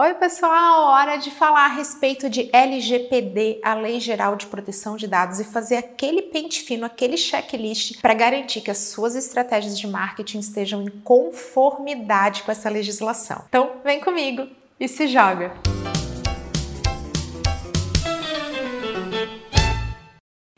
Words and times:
Oi, 0.00 0.14
pessoal! 0.14 0.90
Hora 0.92 1.16
de 1.16 1.28
falar 1.28 1.64
a 1.64 1.74
respeito 1.74 2.30
de 2.30 2.48
LGPD, 2.52 3.58
a 3.64 3.74
Lei 3.74 3.98
Geral 3.98 4.36
de 4.36 4.46
Proteção 4.46 4.96
de 4.96 5.08
Dados, 5.08 5.40
e 5.40 5.44
fazer 5.44 5.74
aquele 5.74 6.22
pente 6.22 6.62
fino, 6.62 6.86
aquele 6.86 7.16
checklist 7.16 8.00
para 8.00 8.14
garantir 8.14 8.60
que 8.60 8.70
as 8.70 8.78
suas 8.78 9.16
estratégias 9.16 9.76
de 9.76 9.88
marketing 9.88 10.38
estejam 10.38 10.82
em 10.82 10.88
conformidade 10.88 12.44
com 12.44 12.52
essa 12.52 12.70
legislação. 12.70 13.42
Então, 13.48 13.72
vem 13.82 13.98
comigo 13.98 14.46
e 14.78 14.86
se 14.86 15.08
joga! 15.08 15.52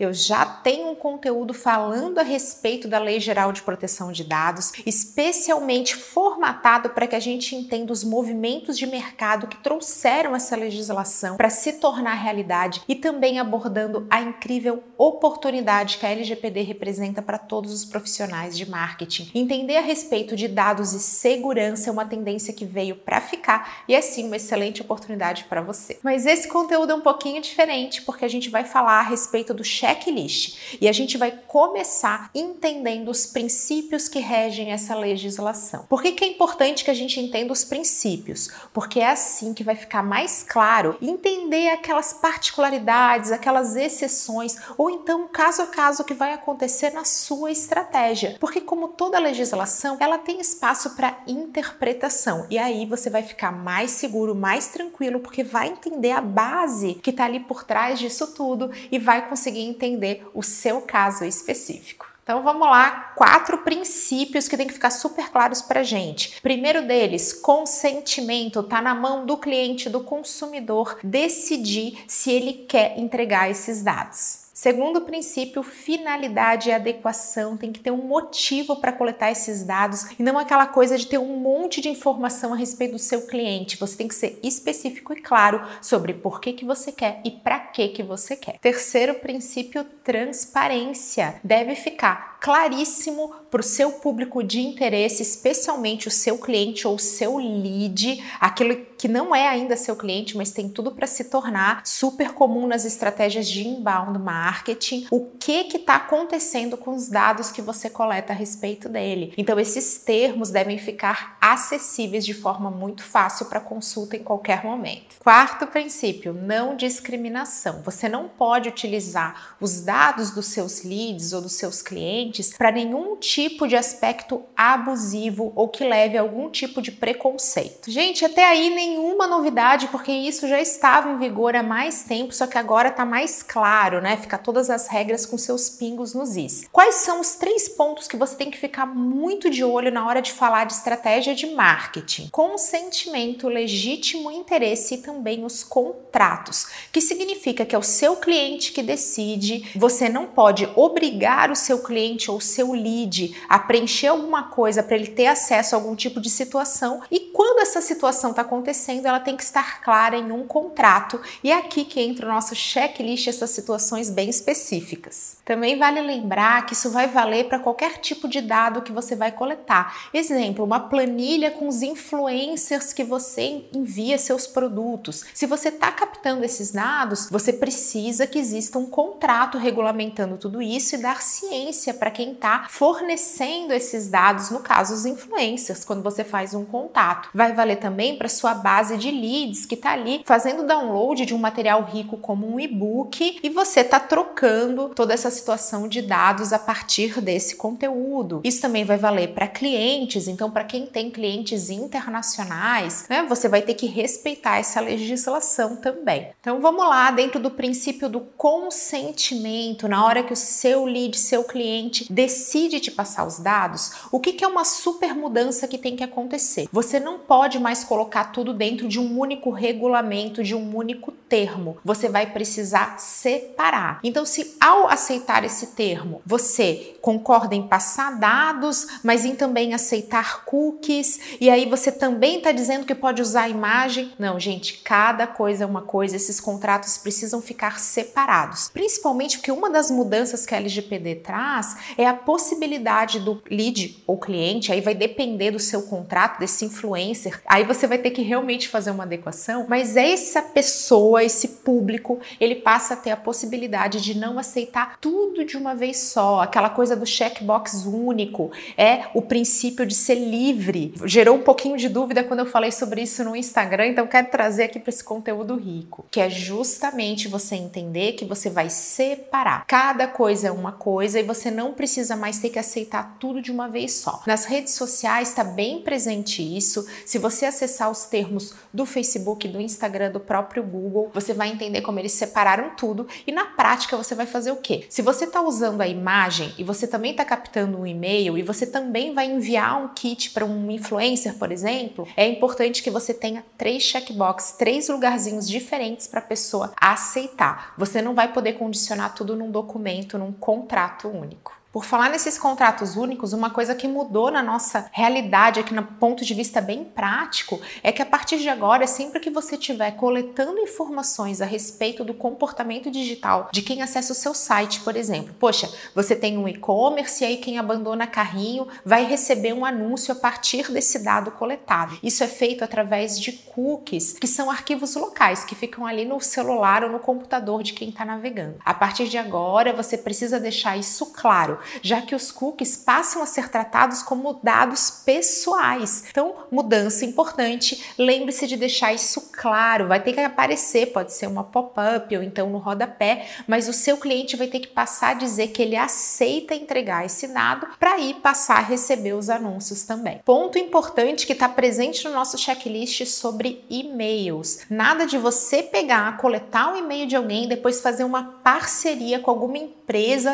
Eu 0.01 0.14
já 0.14 0.46
tenho 0.46 0.89
um 0.89 0.95
conteúdo 0.95 1.53
falando 1.53 2.19
a 2.19 2.23
respeito 2.23 2.89
da 2.89 2.98
Lei 2.98 3.21
Geral 3.21 3.53
de 3.53 3.61
Proteção 3.61 4.11
de 4.11 4.25
Dados, 4.25 4.73
especialmente 4.87 5.95
formatado 5.95 6.89
para 6.89 7.07
que 7.07 7.15
a 7.15 7.21
gente 7.21 7.55
entenda 7.55 7.93
os 7.93 8.02
movimentos 8.02 8.79
de 8.79 8.87
mercado 8.87 9.47
que 9.47 9.59
trouxeram 9.59 10.34
essa 10.34 10.57
legislação 10.57 11.37
para 11.37 11.51
se 11.51 11.75
tornar 11.75 12.15
realidade 12.15 12.80
e 12.89 12.95
também 12.95 13.39
abordando 13.39 14.06
a 14.09 14.23
incrível 14.23 14.83
oportunidade 14.97 15.98
que 15.98 16.06
a 16.06 16.11
LGPD 16.11 16.62
representa 16.62 17.20
para 17.20 17.37
todos 17.37 17.70
os 17.70 17.84
profissionais 17.84 18.56
de 18.56 18.70
marketing. 18.70 19.30
Entender 19.34 19.77
a 19.77 19.83
respeito 19.83 20.34
de 20.34 20.48
dados 20.48 20.95
e 20.95 21.01
segurança 21.01 21.91
é 21.91 21.92
uma 21.92 22.06
tendência 22.06 22.55
que 22.55 22.64
veio 22.64 22.97
para 22.97 23.20
ficar 23.20 23.83
e 23.87 23.95
é 23.95 24.01
sim 24.01 24.28
uma 24.28 24.37
excelente 24.37 24.80
oportunidade 24.80 25.45
para 25.45 25.61
você. 25.61 25.98
Mas 26.03 26.25
esse 26.25 26.48
conteúdo 26.48 26.92
é 26.92 26.95
um 26.95 27.03
pouquinho 27.03 27.42
diferente 27.42 28.01
porque 28.01 28.25
a 28.25 28.28
gente 28.28 28.48
vai 28.48 28.64
falar 28.64 29.01
a 29.01 29.03
respeito 29.03 29.53
do 29.53 29.62
check 29.62 29.90
checklist 29.91 30.57
e 30.80 30.89
a 30.89 30.93
gente 30.93 31.19
vai 31.19 31.33
começar 31.47 32.31
entendendo 32.35 33.09
os 33.11 33.27
princípios 33.27 34.09
que 34.09 34.21
regem 34.21 34.73
essa 34.73 34.95
legislação. 34.95 35.85
Por 35.89 36.03
que, 36.03 36.12
que 36.12 36.25
é 36.25 36.29
importante 36.29 36.85
que 36.85 36.91
a 36.91 36.95
gente 36.95 37.19
entenda 37.21 37.53
os 37.53 37.65
princípios? 37.65 38.48
Porque 38.73 39.01
é 39.01 39.11
assim 39.11 39.53
que 39.53 39.65
vai 39.65 39.75
ficar 39.75 40.03
mais 40.03 40.45
claro 40.47 40.97
entender 41.03 41.71
aquelas 41.71 42.12
particularidades, 42.12 43.33
aquelas 43.33 43.77
exceções 43.77 44.56
ou 44.79 44.91
então 44.91 45.29
caso 45.29 45.62
a 45.62 45.67
caso 45.67 46.05
que 46.05 46.14
vai 46.14 46.33
acontecer 46.33 46.91
na 46.91 47.05
sua 47.05 47.51
estratégia. 47.51 48.36
Porque 48.39 48.61
como 48.61 48.89
toda 48.89 49.19
legislação, 49.19 49.97
ela 50.01 50.19
tem 50.19 50.41
espaço 50.41 50.91
para 50.91 51.19
interpretação 51.27 52.47
e 52.51 52.59
aí 52.59 52.86
você 52.86 53.11
vai 53.11 53.23
ficar 53.23 53.51
mais 53.51 53.91
seguro, 53.91 54.34
mais 54.34 54.69
tranquilo, 54.69 55.20
porque 55.20 55.42
vai 55.42 55.69
entender 55.69 56.12
a 56.12 56.20
base 56.20 56.95
que 56.95 57.11
está 57.11 57.25
ali 57.25 57.41
por 57.41 57.64
trás 57.64 57.98
disso 57.98 58.34
tudo 58.34 58.70
e 58.91 58.98
vai 58.98 59.29
conseguir 59.29 59.62
entender 59.81 60.28
o 60.34 60.42
seu 60.42 60.83
caso 60.83 61.25
específico. 61.25 62.06
Então 62.23 62.45
vamos 62.45 62.69
lá, 62.69 63.12
quatro 63.17 63.59
princípios 63.59 64.47
que 64.47 64.56
tem 64.56 64.67
que 64.67 64.75
ficar 64.75 64.91
super 64.91 65.31
claros 65.31 65.62
para 65.62 65.83
gente. 65.83 66.41
Primeiro 66.41 66.86
deles, 66.86 67.33
consentimento, 67.33 68.62
tá 68.62 68.81
na 68.81 68.95
mão 68.95 69.27
do 69.27 69.36
cliente, 69.36 69.89
do 69.89 70.01
consumidor 70.01 70.98
decidir 71.03 72.05
se 72.06 72.31
ele 72.31 72.53
quer 72.69 72.97
entregar 72.98 73.51
esses 73.51 73.83
dados. 73.83 74.50
Segundo 74.61 75.00
princípio, 75.00 75.62
finalidade 75.62 76.69
e 76.69 76.72
adequação. 76.72 77.56
Tem 77.56 77.72
que 77.72 77.80
ter 77.80 77.91
um 77.91 78.06
motivo 78.06 78.77
para 78.77 78.92
coletar 78.92 79.30
esses 79.30 79.64
dados 79.64 80.11
e 80.19 80.22
não 80.22 80.39
aquela 80.39 80.67
coisa 80.67 80.98
de 80.98 81.06
ter 81.06 81.17
um 81.17 81.39
monte 81.39 81.80
de 81.80 81.89
informação 81.89 82.52
a 82.52 82.56
respeito 82.56 82.92
do 82.92 82.98
seu 82.98 83.27
cliente. 83.27 83.78
Você 83.78 83.97
tem 83.97 84.06
que 84.06 84.14
ser 84.14 84.39
específico 84.42 85.14
e 85.14 85.22
claro 85.22 85.67
sobre 85.80 86.12
por 86.12 86.42
que, 86.42 86.52
que 86.52 86.67
você 86.67 86.92
quer 86.92 87.22
e 87.25 87.30
para 87.30 87.58
que, 87.58 87.89
que 87.89 88.02
você 88.02 88.36
quer. 88.36 88.58
Terceiro 88.58 89.14
princípio, 89.14 89.83
transparência. 90.05 91.41
Deve 91.42 91.74
ficar 91.74 92.39
claríssimo 92.41 93.33
para 93.50 93.60
o 93.60 93.64
seu 93.64 93.92
público 93.92 94.42
de 94.42 94.60
interesse, 94.60 95.22
especialmente 95.22 96.08
o 96.08 96.10
seu 96.10 96.38
cliente 96.38 96.86
ou 96.86 96.98
seu 96.98 97.36
lead, 97.36 98.22
aquilo 98.41 98.77
que 98.96 99.08
não 99.08 99.34
é 99.34 99.48
ainda 99.48 99.77
seu 99.77 99.96
cliente, 99.96 100.36
mas 100.36 100.52
tem 100.52 100.68
tudo 100.68 100.92
para 100.92 101.06
se 101.06 101.24
tornar 101.24 101.83
super 101.84 102.33
comum 102.33 102.66
nas 102.66 102.84
estratégias 102.84 103.48
de 103.48 103.66
inbound 103.66 104.18
marketing, 104.18 105.06
o 105.11 105.27
que 105.38 105.64
que 105.64 105.78
está 105.78 105.96
acontecendo 105.96 106.77
com 106.77 106.94
os 106.94 107.08
dados 107.08 107.50
que 107.50 107.61
você 107.61 107.90
coleta 107.90 108.33
a 108.33 108.36
respeito 108.36 108.89
dele. 108.89 109.34
Então 109.36 109.58
esses 109.58 109.98
termos 109.98 110.50
devem 110.50 110.79
ficar 110.79 111.36
acessíveis 111.40 112.24
de 112.24 112.34
forma 112.34 112.70
muito 112.70 113.02
fácil 113.02 113.46
para 113.46 113.61
consulta 113.61 114.17
em 114.17 114.23
qualquer 114.23 114.64
momento. 114.64 115.17
Quarto 115.18 115.67
princípio, 115.67 116.33
não 116.33 116.77
discriminação. 116.77 117.83
Você 117.83 118.08
não 118.08 118.29
pode 118.29 118.68
utilizar 118.68 119.56
os 119.61 119.80
dados 119.80 120.30
dos 120.30 120.46
seus 120.46 120.84
leads 120.84 121.33
ou 121.33 121.40
dos 121.40 121.55
seus 121.55 121.83
clientes 121.83 122.30
para 122.57 122.70
nenhum 122.70 123.17
tipo 123.17 123.67
de 123.67 123.77
aspecto 123.77 124.42
abusivo 124.57 125.52
ou 125.57 125.68
que 125.68 125.85
leve 125.85 126.17
a 126.17 126.20
algum 126.20 126.48
tipo 126.51 126.80
de 126.83 126.92
preconceito. 126.92 127.91
Gente, 127.91 128.25
até 128.25 128.44
aí 128.46 128.70
nenhuma 128.70 129.26
novidade, 129.26 129.88
porque 129.88 130.12
isso 130.12 130.49
já 130.49 130.61
estava 130.61 131.11
em 131.11 131.19
vigor 131.19 131.56
há 131.56 131.62
mais 131.62 132.02
tempo, 132.02 132.35
só 132.35 132.46
que 132.46 132.58
agora 132.58 132.88
está 132.88 133.05
mais 133.05 133.43
claro, 133.43 134.00
né? 134.00 134.17
Fica 134.17 134.37
todas 134.37 134.70
as 134.70 134.88
regras 134.88 135.25
com 135.25 135.38
seus 135.38 135.69
pingos 135.70 136.14
nos 136.14 136.37
is. 136.37 136.69
Quais 136.73 136.96
são 136.96 137.20
os 137.20 137.35
três 137.35 137.69
pontos 137.69 138.06
que 138.06 138.17
você 138.17 138.37
tem 138.37 138.50
que 138.50 138.58
ficar 138.58 138.87
muito 138.87 139.49
de 139.49 139.64
olho 139.64 139.91
na 139.91 140.06
hora 140.06 140.20
de 140.20 140.32
falar 140.32 140.64
de 140.64 140.73
estratégia 140.75 141.35
de 141.35 141.47
marketing? 141.47 142.29
Consentimento, 142.31 143.49
legítimo 143.49 144.31
interesse 144.31 144.94
e 144.94 144.99
também 144.99 145.44
os 145.44 145.62
contratos, 145.62 146.67
que 146.93 147.00
significa 147.00 147.64
que 147.64 147.75
é 147.75 147.79
o 147.79 147.82
seu 147.82 148.17
cliente 148.17 148.73
que 148.73 148.82
decide, 148.82 149.70
você 149.76 150.08
não 150.08 150.26
pode 150.26 150.69
obrigar 150.75 151.50
o 151.50 151.56
seu 151.56 151.79
cliente 151.82 152.19
ou 152.29 152.38
o 152.38 152.41
seu 152.41 152.73
lead 152.73 153.37
a 153.49 153.58
preencher 153.58 154.08
alguma 154.08 154.44
coisa 154.44 154.82
para 154.82 154.97
ele 154.97 155.06
ter 155.06 155.26
acesso 155.26 155.75
a 155.75 155.79
algum 155.79 155.94
tipo 155.94 156.20
de 156.20 156.29
situação 156.29 157.03
e 157.11 157.31
quando 157.32 157.61
essa 157.61 157.81
situação 157.81 158.31
está 158.31 158.43
acontecendo, 158.43 159.06
ela 159.06 159.20
tem 159.20 159.37
que 159.37 159.43
estar 159.43 159.81
clara 159.81 160.17
em 160.17 160.32
um 160.32 160.47
contrato 160.47 161.20
e 161.43 161.50
é 161.50 161.56
aqui 161.56 161.85
que 161.85 162.00
entra 162.00 162.26
o 162.26 162.29
nosso 162.29 162.55
checklist, 162.55 163.29
essas 163.29 163.50
situações 163.50 164.11
bem 164.11 164.29
específicas. 164.29 165.38
Também 165.44 165.79
vale 165.79 166.00
lembrar 166.00 166.67
que 166.67 166.75
isso 166.75 166.91
vai 166.91 167.09
valer 167.09 167.49
para 167.49 167.59
qualquer 167.59 167.99
tipo 167.99 168.29
de 168.29 168.41
dado 168.41 168.82
que 168.82 168.93
você 168.93 169.17
vai 169.17 169.32
coletar. 169.32 170.11
Exemplo, 170.12 170.64
uma 170.64 170.81
planilha 170.81 171.50
com 171.50 171.69
os 171.69 171.82
influencers 171.82 172.93
que 172.93 173.05
você 173.05 173.64
envia 173.75 174.19
seus 174.19 174.47
produtos. 174.47 175.25
Se 175.35 175.47
você 175.47 175.69
está 175.69 175.91
captando 175.91 176.44
esses 176.44 176.70
dados, 176.73 177.29
você 177.31 177.53
precisa 177.53 178.26
que 178.26 178.38
exista 178.38 178.79
um 178.79 178.87
contrato 178.87 179.59
regulamentando 179.59 180.37
tudo 180.37 180.61
isso 180.61 180.94
e 180.94 180.99
dar 180.99 181.23
ciência 181.23 181.94
para 181.94 182.10
quem 182.11 182.32
está 182.32 182.67
fornecendo 182.69 183.73
esses 183.73 184.09
dados, 184.09 184.50
no 184.50 184.61
caso 184.61 184.94
os 184.94 185.06
influencers, 185.06 185.85
quando 185.85 186.03
você 186.03 186.25
faz 186.25 186.55
um 186.55 186.65
contato. 186.65 187.29
Vai 187.35 187.53
valer 187.53 187.76
também 187.76 188.17
para 188.17 188.29
sua 188.29 188.55
base 188.55 188.97
de 188.97 189.11
leads 189.11 189.67
que 189.67 189.75
está 189.75 189.93
ali 189.93 190.23
fazendo 190.25 190.67
download 190.67 191.25
de 191.25 191.35
um 191.35 191.38
material 191.38 191.82
rico 191.85 192.17
como 192.17 192.47
um 192.47 192.59
e-book 192.59 193.38
e 193.43 193.49
você 193.49 193.81
está 193.81 193.99
trocando 194.00 194.91
toda 194.91 195.15
essa 195.15 195.31
situação 195.31 195.88
de 195.88 196.03
dados 196.03 196.53
a 196.53 196.59
partir 196.59 197.21
desse 197.21 197.56
conteúdo. 197.56 198.41
Isso 198.44 198.61
também 198.61 198.85
vai 198.85 198.97
valer 198.97 199.35
para 199.35 199.49
clientes, 199.49 200.29
então 200.29 200.50
para 200.50 200.65
quem 200.65 200.87
tem 200.87 201.11
clientes 201.11 201.71
internacionais, 201.71 203.06
né, 203.09 203.25
você 203.29 203.49
vai 203.49 203.62
ter 203.62 203.75
que 203.75 203.87
respeitar 203.87 204.59
essa 204.59 204.81
legislação 204.81 205.77
também. 205.77 206.29
Então 206.41 206.61
vamos 206.61 206.87
lá, 206.87 207.11
dentro 207.11 207.41
do 207.41 207.50
princípio 207.50 208.09
do 208.09 208.21
consentimento, 208.21 209.88
na 209.88 210.05
hora 210.05 210.23
que 210.23 210.32
o 210.32 210.37
seu 210.37 210.85
lead, 210.85 211.19
seu 211.19 211.44
cliente 211.44 212.00
decide 212.08 212.81
te 212.81 212.90
passar 212.90 213.26
os 213.26 213.38
dados, 213.38 213.93
o 214.11 214.20
que, 214.20 214.32
que 214.32 214.44
é 214.44 214.49
uma 214.49 214.64
super 214.64 215.14
mudança 215.14 215.66
que 215.66 215.78
tem 215.78 215.96
que 215.96 216.05
acontecer? 216.05 216.69
Você 216.72 217.00
não 217.00 217.19
pode 217.19 217.58
mais 217.58 217.84
colocar 217.84 218.25
tudo 218.26 218.55
dentro 218.55 218.88
de 218.88 219.00
um 219.00 219.19
único 219.19 219.50
regulamento, 219.50 220.43
de 220.43 220.55
um 220.55 220.76
único 220.76 221.12
termo. 221.12 221.78
Você 221.84 222.08
vai 222.08 222.26
precisar 222.26 222.99
separar. 222.99 224.00
Então, 224.02 224.25
se 224.25 224.56
ao 224.61 224.88
aceitar 224.88 225.44
esse 225.44 225.69
termo, 225.69 226.20
você 226.26 226.96
concorda 227.00 227.55
em 227.55 227.66
passar 227.66 228.19
dados, 228.19 228.87
mas 229.02 229.25
em 229.25 229.34
também 229.34 229.72
aceitar 229.72 230.44
cookies, 230.44 231.20
e 231.40 231.49
aí 231.49 231.67
você 231.67 231.90
também 231.93 232.38
está 232.38 232.52
dizendo 232.52 232.84
que 232.84 232.94
pode 232.94 233.22
usar 233.22 233.43
a 233.43 233.49
imagem. 233.49 234.12
Não, 234.19 234.38
gente, 234.38 234.78
cada 234.78 235.26
coisa 235.26 235.64
é 235.64 235.67
uma 235.67 235.82
coisa, 235.82 236.17
esses 236.17 236.41
contratos 236.41 236.99
precisam 236.99 237.41
ficar 237.41 237.79
separados. 237.79 238.69
Principalmente 238.70 239.38
porque 239.38 239.53
uma 239.53 239.70
das 239.70 239.91
mudanças 239.91 240.44
que 240.44 240.55
a 240.55 240.58
LGPD 240.58 241.17
traz 241.17 241.76
é 241.97 242.07
a 242.07 242.15
possibilidade 242.15 243.21
do 243.21 243.43
lead 243.51 244.03
ou 244.07 244.19
cliente, 244.19 244.73
aí 244.73 244.81
vai 244.81 244.95
depender 244.95 245.51
do 245.51 245.59
seu 245.59 245.83
contrato, 245.83 246.39
desse 246.39 246.65
influencer, 246.65 247.41
aí 247.47 247.65
você 247.65 247.87
vai 247.87 247.99
ter 247.99 248.11
que 248.11 248.23
realmente 248.23 248.69
fazer 248.69 248.91
uma 248.91 249.05
adequação, 249.05 249.67
mas 249.69 249.97
essa 249.97 250.43
pessoa, 250.43 251.23
esse 251.23 251.49
público, 251.49 252.19
ele 252.41 252.57
passa 252.57 252.95
a 252.95 252.97
ter 252.97 253.11
a 253.11 253.17
possibilidade 253.17 254.01
de 254.01 254.17
não 254.17 254.39
aceitar 254.39 254.99
tudo 255.01 255.45
de 255.45 255.57
uma 255.57 255.75
vez 255.75 255.99
só, 255.99 256.41
aquela 256.41 256.71
coisa 256.71 256.97
do 256.97 257.07
checkbox 257.07 257.85
único, 257.85 258.51
é 258.77 259.05
o 259.15 259.23
princípio 259.23 259.87
de 259.87 259.95
ser 259.95 260.15
livre. 260.15 260.95
Gerou 261.05 261.37
um 261.37 261.43
pouquinho 261.43 261.77
de 261.77 261.89
dúvida 261.89 262.25
quando 262.25 262.41
eu 262.41 262.47
falei 262.47 262.71
sobre 262.71 263.03
isso 263.03 263.25
no 263.25 263.37
Instagram, 263.37 263.89
então 263.89 264.07
quero 264.07 264.29
trazer 264.29 264.65
aqui 264.65 264.79
para 264.79 264.91
esse 264.91 265.05
conteúdo 265.05 265.57
rico, 265.57 266.05
que 266.11 266.21
é 266.21 266.29
justamente 266.29 267.29
você 267.29 267.57
entender 267.57 268.13
que 268.13 268.25
você 268.25 268.51
vai 268.51 268.71
separar. 268.71 269.65
Cada 269.67 270.07
coisa 270.07 270.49
é 270.49 270.53
uma 270.53 270.73
coisa 270.73 271.19
e 271.19 271.23
você 271.23 271.51
não 271.51 271.73
precisa 271.81 272.15
mais 272.15 272.38
ter 272.38 272.50
que 272.50 272.59
aceitar 272.59 273.17
tudo 273.19 273.41
de 273.41 273.50
uma 273.50 273.67
vez 273.67 273.94
só. 273.94 274.23
Nas 274.27 274.44
redes 274.44 274.75
sociais 274.75 275.31
está 275.31 275.43
bem 275.43 275.81
presente 275.81 276.43
isso. 276.43 276.87
Se 277.06 277.17
você 277.17 277.47
acessar 277.47 277.91
os 277.91 278.05
termos 278.05 278.53
do 278.71 278.85
Facebook, 278.85 279.49
do 279.49 279.59
Instagram, 279.59 280.11
do 280.11 280.21
próprio 280.21 280.62
Google, 280.62 281.11
você 281.15 281.32
vai 281.32 281.49
entender 281.49 281.81
como 281.81 281.99
eles 281.99 282.12
separaram 282.12 282.77
tudo 282.77 283.09
e 283.27 283.32
na 283.32 283.47
prática 283.47 283.97
você 283.97 284.15
vai 284.15 284.27
fazer 284.27 284.50
o 284.50 284.56
quê? 284.56 284.85
Se 284.91 285.00
você 285.00 285.25
está 285.25 285.41
usando 285.41 285.81
a 285.81 285.88
imagem 285.88 286.53
e 286.59 286.62
você 286.62 286.87
também 286.87 287.12
está 287.12 287.25
captando 287.25 287.79
um 287.79 287.87
e-mail 287.87 288.37
e 288.37 288.43
você 288.43 288.67
também 288.67 289.15
vai 289.15 289.31
enviar 289.31 289.82
um 289.82 289.88
kit 289.88 290.32
para 290.32 290.44
um 290.44 290.71
influencer, 290.71 291.38
por 291.38 291.50
exemplo, 291.50 292.06
é 292.15 292.29
importante 292.29 292.82
que 292.82 292.91
você 292.91 293.15
tenha 293.15 293.43
três 293.56 293.82
checkbox, 293.85 294.56
três 294.59 294.91
lugarzinhos 294.91 295.49
diferentes 295.49 296.06
para 296.06 296.21
a 296.21 296.25
pessoa 296.25 296.75
aceitar. 296.79 297.73
Você 297.79 298.03
não 298.03 298.15
vai 298.15 298.31
poder 298.31 298.53
condicionar 298.53 299.15
tudo 299.15 299.35
num 299.35 299.50
documento, 299.50 300.19
num 300.19 300.31
contrato 300.31 301.09
único. 301.09 301.59
Por 301.72 301.84
falar 301.84 302.11
nesses 302.11 302.37
contratos 302.37 302.96
únicos, 302.96 303.32
uma 303.32 303.49
coisa 303.49 303.76
que 303.76 303.87
mudou 303.87 304.28
na 304.28 304.43
nossa 304.43 304.90
realidade 304.90 305.61
aqui 305.61 305.72
no 305.72 305.84
ponto 305.84 306.25
de 306.25 306.34
vista 306.34 306.61
bem 306.61 306.82
prático 306.82 307.61
é 307.81 307.93
que 307.93 308.02
a 308.02 308.06
partir 308.06 308.38
de 308.38 308.49
agora, 308.49 308.88
sempre 308.88 309.20
que 309.20 309.31
você 309.31 309.55
estiver 309.55 309.93
coletando 309.93 310.58
informações 310.58 311.40
a 311.40 311.44
respeito 311.44 312.02
do 312.02 312.12
comportamento 312.12 312.90
digital 312.90 313.49
de 313.52 313.62
quem 313.62 313.82
acessa 313.82 314.12
o 314.12 314.17
seu 314.17 314.34
site, 314.34 314.81
por 314.81 314.96
exemplo, 314.96 315.32
poxa, 315.38 315.72
você 315.94 316.17
tem 316.17 316.37
um 316.37 316.49
e-commerce 316.49 317.22
e 317.22 317.26
aí 317.28 317.37
quem 317.37 317.56
abandona 317.56 318.05
carrinho 318.05 318.67
vai 318.84 319.05
receber 319.05 319.52
um 319.52 319.64
anúncio 319.64 320.11
a 320.11 320.17
partir 320.17 320.72
desse 320.72 320.99
dado 321.05 321.31
coletado. 321.31 321.96
Isso 322.02 322.25
é 322.25 322.28
feito 322.28 322.64
através 322.64 323.17
de 323.20 323.31
cookies, 323.31 324.14
que 324.14 324.26
são 324.26 324.50
arquivos 324.50 324.96
locais 324.96 325.44
que 325.44 325.55
ficam 325.55 325.87
ali 325.87 326.05
no 326.05 326.20
celular 326.20 326.82
ou 326.82 326.90
no 326.90 326.99
computador 326.99 327.62
de 327.62 327.75
quem 327.75 327.90
está 327.90 328.05
navegando. 328.05 328.56
A 328.64 328.75
partir 328.75 329.06
de 329.06 329.19
agora, 329.19 329.72
você 329.72 329.96
precisa 329.96 330.40
deixar 330.40 330.76
isso 330.76 331.12
claro 331.12 331.60
já 331.83 332.03
que 332.03 332.15
os 332.15 332.31
cookies 332.31 332.77
passam 332.77 333.23
a 333.23 333.27
ser 333.27 333.49
tratados 333.49 334.03
como 334.03 334.41
dados 334.43 334.91
pessoais. 334.91 336.05
Então, 336.11 336.35
mudança 336.51 337.05
importante, 337.05 337.83
lembre-se 337.99 338.47
de 338.47 338.57
deixar 338.57 338.93
isso 338.93 339.31
claro, 339.33 339.89
vai 339.89 340.03
ter 340.03 340.12
que 340.12 340.21
aparecer, 340.21 340.93
pode 340.93 341.12
ser 341.12 341.27
uma 341.27 341.45
pop-up 341.45 342.17
ou 342.17 342.23
então 342.23 342.51
no 342.51 342.59
rodapé, 342.59 343.27
mas 343.47 343.69
o 343.69 343.73
seu 343.73 343.97
cliente 343.97 344.37
vai 344.37 344.47
ter 344.47 344.61
que 344.61 344.69
passar 344.69 345.11
a 345.11 345.15
dizer 345.15 345.49
que 345.49 345.62
ele 345.62 345.77
aceita 345.77 346.55
entregar 346.55 347.05
esse 347.05 347.29
dado 347.29 347.67
para 347.79 347.99
ir 347.99 348.15
passar 348.17 348.59
a 348.59 348.63
receber 348.63 349.13
os 349.13 349.31
anúncios 349.31 349.83
também. 349.83 350.21
Ponto 350.25 350.59
importante 350.59 351.27
que 351.27 351.33
está 351.33 351.49
presente 351.49 352.05
no 352.05 352.13
nosso 352.13 352.39
checklist 352.39 353.05
sobre 353.06 353.65
e-mails. 353.69 354.61
Nada 354.69 355.06
de 355.06 355.19
você 355.19 355.63
pegar, 355.63 356.17
coletar 356.17 356.73
o 356.73 356.77
e-mail 356.77 357.06
de 357.06 357.17
alguém, 357.17 357.49
depois 357.49 357.81
fazer 357.81 358.05
uma 358.05 358.23
parceria 358.43 359.19
com 359.19 359.31
alguma 359.31 359.59
empresa 359.59 359.80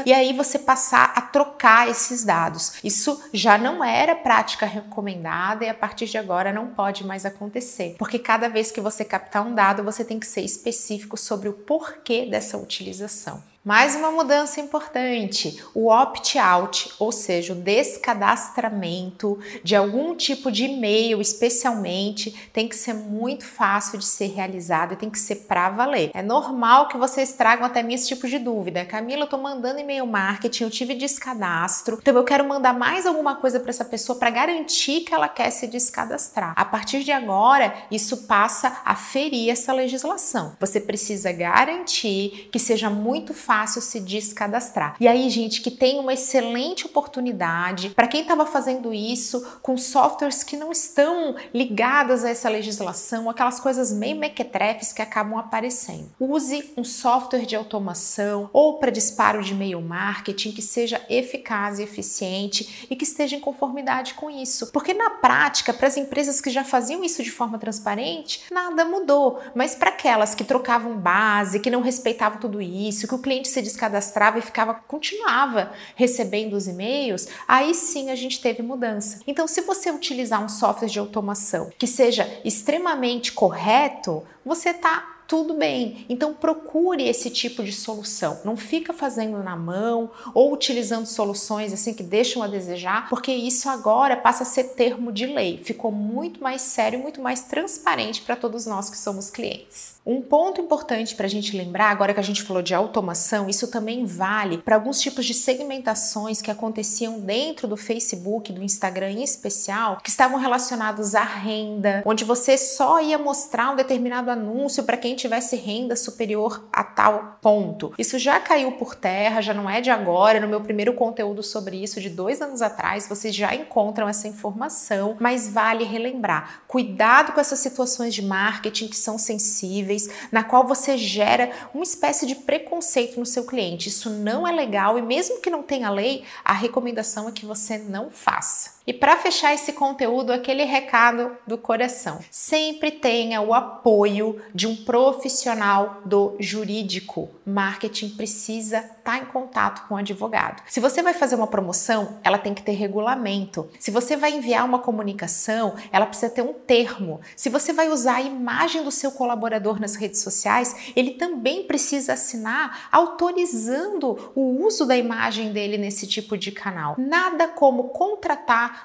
e 0.07 0.13
aí 0.13 0.33
você 0.33 0.59
passar 0.59 1.13
a 1.15 1.21
trocar 1.21 1.89
esses 1.89 2.25
dados. 2.25 2.75
Isso 2.85 3.23
já 3.33 3.57
não 3.57 3.83
era 3.83 4.15
prática 4.15 4.67
recomendada 4.67 5.65
e 5.65 5.69
a 5.69 5.75
partir 5.75 6.07
de 6.07 6.19
agora 6.19 6.53
não 6.53 6.69
pode 6.69 7.07
mais 7.07 7.25
acontecer, 7.25 7.97
porque 7.99 8.19
cada 8.19 8.49
vez 8.49 8.71
que 8.71 8.81
você 8.81 9.05
captar 9.05 9.47
um 9.47 9.55
dado, 9.55 9.83
você 9.83 10.05
tem 10.05 10.19
que 10.19 10.27
ser 10.27 10.43
específico 10.43 11.17
sobre 11.17 11.49
o 11.49 11.53
porquê 11.53 12.27
dessa 12.27 12.57
utilização. 12.59 13.43
Mais 13.67 13.97
uma 13.97 14.13
mudança 14.13 14.61
importante: 14.61 15.61
o 15.75 15.91
opt-out, 15.91 16.89
ou 17.01 17.11
seja, 17.11 17.53
o 17.53 17.57
descadastramento 17.57 19.41
de 19.65 19.75
algum 19.75 20.15
tipo 20.15 20.53
de 20.53 20.67
e-mail, 20.67 21.21
especialmente, 21.21 22.49
tem 22.53 22.69
que 22.69 22.77
ser 22.77 22.95
muito 22.95 23.45
fácil 23.45 23.99
de 23.99 24.05
ser 24.05 24.29
realizado 24.29 24.93
e 24.93 24.97
tem 24.97 25.11
que 25.11 25.19
ser 25.19 25.47
para 25.49 25.69
valer. 25.71 26.13
É 26.15 26.23
normal 26.23 26.87
que 26.87 26.97
vocês 26.97 27.33
tragam 27.33 27.67
até 27.67 27.83
mim 27.83 27.95
esse 27.95 28.07
tipo 28.07 28.29
de 28.29 28.39
dúvida. 28.39 28.85
Camila, 28.85 29.25
eu 29.25 29.29
tô 29.29 29.37
mandando 29.37 29.81
e-mail 29.81 30.07
marketing, 30.07 30.63
eu 30.63 30.71
tive 30.71 30.95
descadastro, 30.95 31.99
então 32.01 32.15
eu 32.15 32.23
quero 32.23 32.49
mandar 32.49 32.73
mais 32.73 33.05
alguma 33.05 33.35
coisa 33.35 33.59
para 33.59 33.71
essa 33.71 33.85
pessoa 33.85 34.17
para 34.17 34.31
garantir 34.31 35.01
que 35.01 35.13
ela 35.13 35.29
quer 35.29 35.51
se 35.51 35.67
descadastrar. 35.67 36.53
A 36.55 36.65
partir 36.65 37.03
de 37.03 37.11
agora, 37.11 37.75
isso 37.91 38.29
passa 38.29 38.81
a 38.85 38.95
ferir 38.95 39.51
essa 39.51 39.73
legislação. 39.73 40.55
Você 40.61 40.79
precisa 40.79 41.33
garantir 41.33 42.49
que 42.53 42.61
seja 42.61 42.89
muito 42.89 43.35
fácil 43.35 43.56
fácil 43.57 43.81
se 43.81 44.01
descadastrar. 44.01 44.97
E 45.01 45.09
aí, 45.09 45.31
gente, 45.31 45.63
que 45.63 45.71
tem 45.71 45.99
uma 45.99 46.13
excelente 46.13 46.85
oportunidade 46.85 47.89
para 47.89 48.07
quem 48.07 48.21
estava 48.21 48.45
fazendo 48.45 48.93
isso 48.93 49.47
com 49.63 49.79
softwares 49.79 50.45
que 50.45 50.59
não 50.59 50.71
estão 50.71 51.35
ligadas 51.55 52.23
a 52.23 52.29
essa 52.29 52.51
legislação, 52.51 53.31
aquelas 53.31 53.59
coisas 53.59 53.91
meio 53.91 54.17
mequetrefes 54.17 54.93
que 54.93 55.01
acabam 55.01 55.39
aparecendo. 55.39 56.11
Use 56.21 56.71
um 56.77 56.85
software 56.85 57.47
de 57.47 57.57
automação 57.57 58.51
ou 58.53 58.79
para 58.79 58.91
disparo 58.91 59.43
de 59.43 59.55
e-mail 59.55 59.81
marketing 59.81 60.53
que 60.53 60.61
seja 60.61 61.01
eficaz 61.09 61.79
e 61.79 61.83
eficiente 61.83 62.87
e 62.91 62.95
que 62.95 63.05
esteja 63.05 63.37
em 63.37 63.41
conformidade 63.41 64.13
com 64.15 64.31
isso. 64.31 64.67
Porque 64.67 64.93
na 64.93 65.09
prática, 65.09 65.73
para 65.73 65.89
as 65.89 65.97
empresas 65.97 66.43
que 66.43 66.51
já 66.51 66.63
faziam 66.63 67.03
isso 67.03 67.23
de 67.23 67.31
forma 67.31 67.59
transparente, 67.59 68.43
nada 68.53 68.85
mudou. 68.85 69.41
Mas 69.55 69.75
para 69.75 69.89
aquelas 69.89 70.35
que 70.35 70.45
trocavam 70.45 70.99
base, 70.99 71.61
que 71.61 71.71
não 71.71 71.81
respeitavam 71.81 72.39
tudo 72.39 72.61
isso, 72.61 73.09
que 73.09 73.15
o 73.15 73.19
cliente 73.19 73.46
se 73.49 73.63
descadastrava 73.63 74.39
e 74.39 74.43
ficava, 74.43 74.75
continuava 74.75 75.73
recebendo 75.95 76.55
os 76.55 76.67
e-mails, 76.67 77.29
aí 77.47 77.75
sim 77.75 78.11
a 78.11 78.15
gente 78.15 78.41
teve 78.41 78.63
mudança. 78.63 79.21
Então, 79.27 79.47
se 79.47 79.61
você 79.63 79.91
utilizar 79.91 80.43
um 80.43 80.49
software 80.49 80.89
de 80.89 80.99
automação 80.99 81.71
que 81.79 81.87
seja 81.87 82.41
extremamente 82.45 83.33
correto, 83.33 84.23
você 84.45 84.71
está 84.71 85.16
tudo 85.27 85.55
bem. 85.55 86.05
Então 86.09 86.35
procure 86.35 87.09
esse 87.09 87.31
tipo 87.31 87.63
de 87.63 87.73
solução. 87.73 88.41
Não 88.45 88.57
fica 88.57 88.93
fazendo 88.93 89.43
na 89.43 89.57
mão 89.57 90.11
ou 90.33 90.53
utilizando 90.53 91.07
soluções 91.07 91.73
assim 91.73 91.93
que 91.93 92.03
deixam 92.03 92.43
a 92.43 92.47
desejar, 92.47 93.09
porque 93.09 93.33
isso 93.33 93.69
agora 93.69 94.17
passa 94.17 94.43
a 94.43 94.47
ser 94.47 94.65
termo 94.75 95.13
de 95.13 95.27
lei. 95.27 95.61
Ficou 95.63 95.91
muito 95.91 96.43
mais 96.43 96.63
sério, 96.63 96.99
muito 96.99 97.21
mais 97.21 97.43
transparente 97.43 98.23
para 98.23 98.37
todos 98.37 98.67
nós 98.67 98.89
que 98.89 98.97
somos 98.97 99.31
clientes. 99.31 99.97
Um 100.07 100.23
ponto 100.23 100.61
importante 100.61 101.17
para 101.17 101.27
a 101.27 101.29
gente 101.29 101.57
lembrar, 101.57 101.91
agora 101.91 102.15
que 102.15 102.21
a 102.21 102.23
gente 102.23 102.45
falou 102.45 102.63
de 102.63 102.73
automação, 102.73 103.49
isso 103.49 103.67
também 103.67 104.05
vale 104.05 104.59
para 104.59 104.77
alguns 104.77 105.01
tipos 105.01 105.27
de 105.27 105.35
segmentações 105.35 106.41
que 106.41 106.49
aconteciam 106.49 107.19
dentro 107.19 107.67
do 107.67 107.77
Facebook, 107.77 108.53
do 108.53 108.63
Instagram 108.63 109.11
em 109.11 109.25
especial, 109.25 109.99
que 110.01 110.09
estavam 110.09 110.39
relacionados 110.39 111.17
à 111.17 111.25
renda, 111.25 112.05
onde 112.07 112.25
você 112.25 112.57
só 112.57 113.01
ia 113.01 113.19
mostrar 113.19 113.73
um 113.73 113.77
determinado 113.77 114.31
anúncio 114.31 114.85
para 114.85 114.97
quem 114.97 115.16
tivesse 115.17 115.57
renda 115.57 115.97
superior 115.97 116.65
a 116.73 116.85
tal 116.85 117.39
ponto. 117.41 117.93
Isso 117.99 118.19
já 118.19 118.39
caiu 118.39 118.73
por 118.73 118.95
terra, 118.95 119.41
já 119.41 119.53
não 119.53 119.69
é 119.69 119.81
de 119.81 119.91
agora. 119.91 120.41
No 120.41 120.49
meu 120.49 120.61
primeiro 120.61 120.95
conteúdo 120.95 121.43
sobre 121.43 121.83
isso, 121.83 122.01
de 122.01 122.09
dois 122.09 122.41
anos 122.41 122.63
atrás, 122.63 123.09
vocês 123.09 123.35
já 123.35 123.55
encontram 123.55 124.09
essa 124.09 124.29
informação, 124.29 125.17
mas 125.19 125.49
vale 125.49 125.85
relembrar. 125.85 126.63
Cuidado 126.69 127.33
com 127.33 127.41
essas 127.41 127.59
situações 127.59 128.15
de 128.15 128.23
marketing 128.23 128.89
que 128.89 128.97
são 128.97 129.19
sensíveis, 129.19 130.09
na 130.31 130.45
qual 130.45 130.67
você 130.67 130.97
gera 130.97 131.51
uma 131.75 131.85
espécie 131.85 132.27
de 132.27 132.35
preconceito 132.35 133.19
no 133.19 133.27
seu 133.27 133.45
cliente. 133.45 133.89
Isso 133.89 134.11
não 134.11 134.47
é 134.47 134.53
legal 134.53 134.99
e, 134.99 135.03
mesmo 135.03 135.41
que 135.41 135.51
não 135.51 135.63
tenha 135.63 135.91
lei, 135.91 136.25
a 136.45 136.53
recomendação 136.53 137.29
é 137.29 137.33
que 137.33 137.47
você 137.47 137.79
não 137.79 138.11
faça. 138.11 138.76
E 138.87 138.93
para 138.93 139.17
fechar 139.17 139.53
esse 139.53 139.73
conteúdo, 139.73 140.33
aquele 140.33 140.63
recado 140.63 141.37
do 141.45 141.59
coração. 141.59 142.21
Sempre 142.31 142.93
tenha 142.93 143.41
o 143.41 143.53
apoio 143.53 144.41
de 144.55 144.69
um 144.69 144.77
profissional 144.77 146.03
do 146.05 146.37
jurídico. 146.39 147.29
Marketing 147.45 148.11
precisa 148.11 148.79
estar 148.79 149.03
tá 149.03 149.19
em 149.19 149.25
contato 149.25 149.89
com 149.89 149.95
o 149.95 149.99
advogado. 149.99 150.63
Se 150.69 150.79
você 150.79 151.03
vai 151.03 151.15
fazer 151.15 151.35
uma 151.35 151.49
promoção, 151.49 152.19
ela 152.23 152.39
tem 152.39 152.55
que 152.55 152.63
ter 152.63 152.73
regulamento. 152.73 153.69
Se 153.81 153.91
você 153.91 154.17
vai 154.17 154.33
enviar 154.33 154.65
uma 154.65 154.79
comunicação, 154.79 155.75
ela 155.91 156.07
precisa 156.07 156.31
ter 156.31 156.43
um 156.43 156.53
termo. 156.53 157.21
Se 157.35 157.49
você 157.49 157.73
vai 157.73 157.89
usar 157.89 158.17
a 158.17 158.23
imagem 158.23 158.85
do 158.85 158.93
seu 158.93 159.11
colaborador 159.11 159.81
nas 159.81 159.97
redes 159.97 160.21
sociais, 160.21 160.93
ele 160.95 161.13
também 161.13 161.65
precisa 161.65 162.13
assinar 162.13 162.89
autorizando 162.93 164.33
o 164.37 164.65
uso 164.65 164.87
da 164.87 164.97
imagem 164.97 165.53
dele 165.53 165.77
nesse 165.77 166.07
tipo 166.07 166.37
de 166.37 166.53
canal. 166.53 166.95
Nada 166.97 167.49
como 167.49 167.89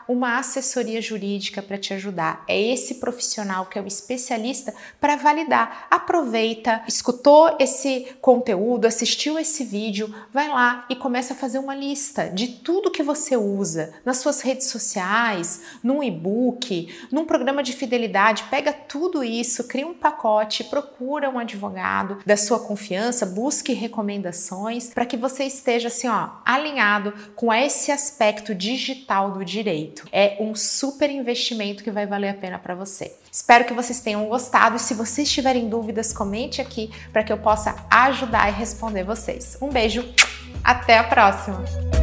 uma 0.08 0.38
assessoria 0.38 1.02
jurídica 1.02 1.62
para 1.62 1.78
te 1.78 1.94
ajudar. 1.94 2.44
É 2.48 2.60
esse 2.60 2.96
profissional 2.96 3.66
que 3.66 3.78
é 3.78 3.82
o 3.82 3.88
especialista 3.88 4.74
para 5.00 5.16
validar. 5.16 5.88
Aproveita, 5.90 6.84
escutou 6.88 7.56
esse 7.60 8.08
conteúdo, 8.22 8.86
assistiu 8.86 9.38
esse 9.40 9.64
vídeo, 9.64 10.14
vai 10.34 10.48
lá 10.48 10.86
e 10.90 10.96
começa 10.96 11.34
a 11.34 11.38
fazer 11.38 11.60
uma 11.60 11.76
lista 11.76 12.30
de 12.30 12.48
tudo 12.48 12.92
que 12.92 13.04
você 13.04 13.36
usa 13.36 13.94
nas 14.06 14.18
suas 14.18 14.42
redes 14.42 14.68
sociais, 14.68 15.62
num 15.84 16.04
e-book, 16.04 16.94
num 17.12 17.26
programa 17.26 17.64
de 17.64 17.74
fidelidade. 17.74 18.46
Pega 18.50 18.74
tudo 18.74 19.24
isso, 19.24 19.68
cria 19.68 19.88
um 19.88 19.94
pacote, 19.94 20.64
procura 20.64 21.30
um 21.30 21.40
advogado 21.40 22.20
da 22.26 22.38
sua 22.38 22.60
confiança, 22.60 23.26
busque 23.26 23.74
recomendações 23.74 24.90
para 24.94 25.06
que 25.06 25.18
você 25.18 25.44
esteja 25.44 25.88
assim, 25.88 26.08
ó, 26.08 26.30
alinhado 26.46 27.14
com 27.36 27.54
esse 27.54 27.92
aspecto 27.92 28.54
digital 28.54 29.32
do 29.32 29.44
direito 29.44 29.81
direito. 29.82 30.08
É 30.12 30.38
um 30.40 30.56
super 30.56 31.10
investimento 31.10 31.84
que 31.84 31.92
vai 31.92 32.06
valer 32.06 32.30
a 32.30 32.34
pena 32.34 32.60
para 32.60 32.76
você. 32.76 33.14
Espero 33.32 33.66
que 33.66 33.74
vocês 33.74 34.00
tenham 34.02 34.28
gostado 34.28 34.76
e 34.76 34.80
se 34.80 34.94
vocês 34.94 35.32
tiverem 35.32 35.70
dúvidas, 35.70 36.14
comente 36.14 36.62
aqui 36.62 36.92
para 37.12 37.24
que 37.24 37.32
eu 37.32 37.38
possa 37.38 37.76
ajudar 37.90 38.50
e 38.50 38.52
responder 38.52 39.04
vocês. 39.04 39.58
Um 39.62 39.70
beijo, 39.70 40.06
até 40.64 40.98
a 40.98 41.04
próxima! 41.04 42.01